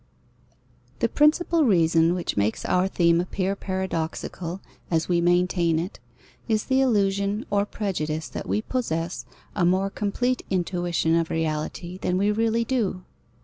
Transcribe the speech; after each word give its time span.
_The 0.99 1.07
principal 1.07 1.63
reason 1.63 2.15
which 2.15 2.35
makes 2.35 2.65
our 2.65 2.87
theme 2.87 3.21
appear 3.21 3.55
paradoxical 3.55 4.59
as 4.89 5.07
we 5.07 5.21
maintain 5.21 5.77
it, 5.77 5.99
is 6.47 6.63
the 6.65 6.81
illusion 6.81 7.45
or 7.51 7.67
prejudice 7.67 8.27
that 8.27 8.49
we 8.49 8.63
possess 8.63 9.27
a 9.55 9.63
more 9.63 9.91
complete 9.91 10.43
intuition 10.49 11.13
of 11.15 11.29
reality 11.29 11.99
than 11.99 12.17
we 12.17 12.31
really 12.31 12.65
do. 12.65 13.03